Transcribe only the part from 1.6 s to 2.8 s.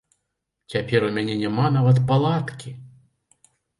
нават палаткі.